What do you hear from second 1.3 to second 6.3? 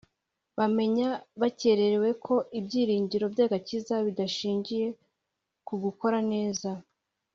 bakerewe ko ibyiringiro by'agakiza bidashingira ku gukora